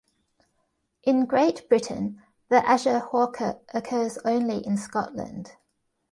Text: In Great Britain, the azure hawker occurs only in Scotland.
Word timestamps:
In 1.03 1.27
Great 1.27 1.69
Britain, 1.69 2.23
the 2.49 2.67
azure 2.67 2.97
hawker 2.97 3.59
occurs 3.71 4.17
only 4.25 4.65
in 4.65 4.75
Scotland. 4.75 5.51